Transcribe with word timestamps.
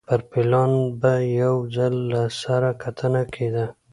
پر 0.07 0.21
پلان 0.31 0.71
به 1.01 1.13
یو 1.41 1.55
ځل 1.75 1.93
له 2.11 2.21
سره 2.41 2.69
کتنه 2.83 3.21
کېده 3.33 3.65